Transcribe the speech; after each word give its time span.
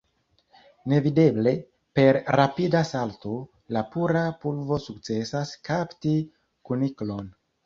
Nevideble, 0.93 1.51
per 1.99 2.19
rapida 2.35 2.81
salto, 2.93 3.35
la 3.77 3.85
pura 3.97 4.25
vulpo 4.41 4.81
sukcesas 4.87 5.53
kapti 5.71 6.17
kuniklon. 6.71 7.31